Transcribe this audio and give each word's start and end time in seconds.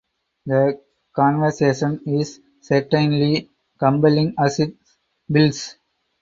The 0.47 0.81
conversation 1.15 2.01
is 2.07 2.41
certainly 2.59 3.51
compelling 3.77 4.33
as 4.39 4.59
it 4.59 4.73
builds. 5.31 5.77